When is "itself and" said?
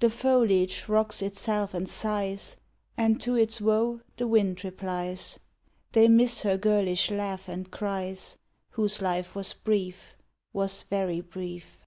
1.20-1.86